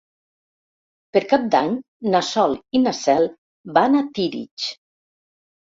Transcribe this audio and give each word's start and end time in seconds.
Per 1.17 1.21
Cap 1.33 1.45
d'Any 1.57 1.77
na 2.15 2.23
Sol 2.31 2.57
i 2.79 2.83
na 2.87 2.97
Cel 3.03 3.31
van 3.79 4.03
a 4.03 4.07
Tírig. 4.19 4.71